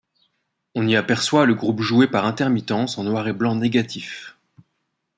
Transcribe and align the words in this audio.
On 0.73 0.87
y 0.87 0.95
aperçoit 0.95 1.45
le 1.45 1.53
groupe 1.53 1.81
jouer 1.81 2.07
par 2.07 2.25
intermittence 2.25 2.97
en 2.97 3.03
noir 3.03 3.27
et 3.27 3.33
blanc 3.33 3.53
négatif. 3.53 4.35